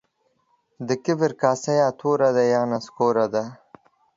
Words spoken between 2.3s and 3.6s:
دي يا نسکوري دي.